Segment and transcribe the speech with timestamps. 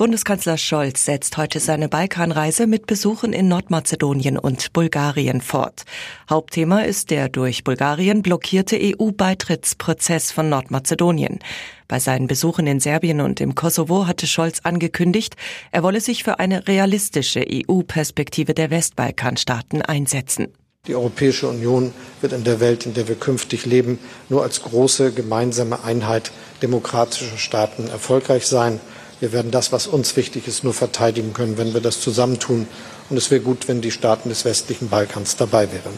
[0.00, 5.82] Bundeskanzler Scholz setzt heute seine Balkanreise mit Besuchen in Nordmazedonien und Bulgarien fort.
[6.30, 11.40] Hauptthema ist der durch Bulgarien blockierte EU-Beitrittsprozess von Nordmazedonien.
[11.86, 15.36] Bei seinen Besuchen in Serbien und im Kosovo hatte Scholz angekündigt,
[15.70, 20.48] er wolle sich für eine realistische EU-Perspektive der Westbalkanstaaten einsetzen.
[20.86, 21.92] Die Europäische Union
[22.22, 23.98] wird in der Welt, in der wir künftig leben,
[24.30, 26.32] nur als große gemeinsame Einheit
[26.62, 28.80] demokratischer Staaten erfolgreich sein.
[29.20, 32.66] Wir werden das, was uns wichtig ist, nur verteidigen können, wenn wir das zusammentun.
[33.10, 35.92] Und es wäre gut, wenn die Staaten des westlichen Balkans dabei wären.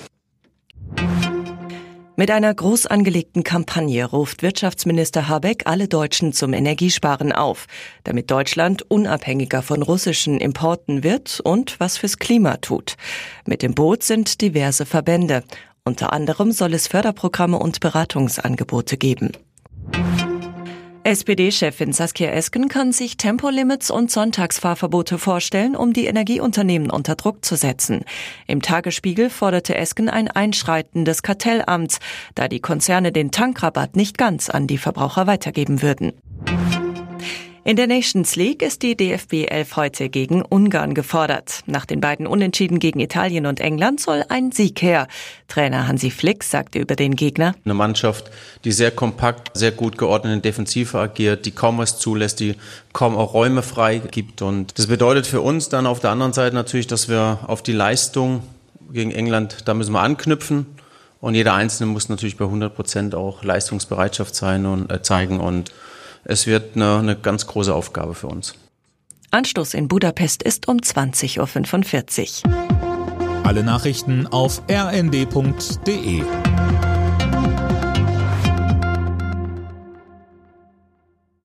[2.16, 7.66] Mit einer groß angelegten Kampagne ruft Wirtschaftsminister Habeck alle Deutschen zum Energiesparen auf,
[8.04, 12.96] damit Deutschland unabhängiger von russischen Importen wird und was fürs Klima tut.
[13.46, 15.42] Mit dem Boot sind diverse Verbände.
[15.84, 19.32] Unter anderem soll es Förderprogramme und Beratungsangebote geben.
[21.04, 27.56] SPD-Chefin Saskia Esken kann sich Tempolimits und Sonntagsfahrverbote vorstellen, um die Energieunternehmen unter Druck zu
[27.56, 28.04] setzen.
[28.46, 31.98] Im Tagesspiegel forderte Esken ein Einschreiten des Kartellamts,
[32.36, 36.12] da die Konzerne den Tankrabatt nicht ganz an die Verbraucher weitergeben würden.
[37.64, 41.60] In der Nations League ist die DFB 11 heute gegen Ungarn gefordert.
[41.66, 45.06] Nach den beiden Unentschieden gegen Italien und England soll ein Sieg her.
[45.46, 47.54] Trainer Hansi Flick sagte über den Gegner.
[47.64, 48.32] Eine Mannschaft,
[48.64, 52.56] die sehr kompakt, sehr gut geordnet in Defensive agiert, die kaum was zulässt, die
[52.92, 54.42] kaum auch Räume frei gibt.
[54.42, 57.72] Und das bedeutet für uns dann auf der anderen Seite natürlich, dass wir auf die
[57.72, 58.42] Leistung
[58.92, 60.66] gegen England, da müssen wir anknüpfen.
[61.20, 65.70] Und jeder Einzelne muss natürlich bei 100 Prozent auch Leistungsbereitschaft sein und äh, zeigen und
[66.24, 68.54] es wird eine, eine ganz große Aufgabe für uns.
[69.30, 73.44] Anstoß in Budapest ist um 20.45 Uhr.
[73.44, 76.22] Alle Nachrichten auf rnd.de